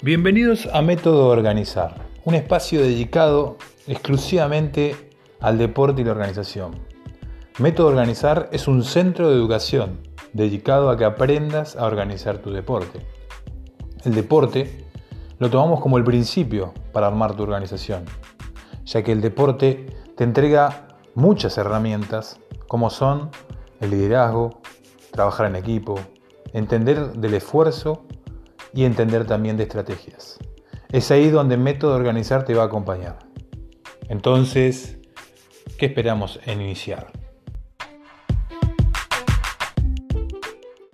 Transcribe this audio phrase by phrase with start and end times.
[0.00, 3.56] Bienvenidos a Método Organizar, un espacio dedicado
[3.88, 4.94] exclusivamente
[5.40, 6.76] al deporte y la organización.
[7.58, 9.98] Método Organizar es un centro de educación
[10.32, 13.00] dedicado a que aprendas a organizar tu deporte.
[14.04, 14.86] El deporte
[15.40, 18.04] lo tomamos como el principio para armar tu organización,
[18.84, 19.86] ya que el deporte
[20.16, 22.38] te entrega muchas herramientas
[22.68, 23.30] como son
[23.80, 24.60] el liderazgo,
[25.10, 25.98] trabajar en equipo,
[26.52, 28.04] entender del esfuerzo
[28.74, 30.38] y entender también de estrategias.
[30.90, 33.18] Es ahí donde el método de organizar te va a acompañar.
[34.08, 34.98] Entonces,
[35.78, 37.12] ¿qué esperamos en iniciar?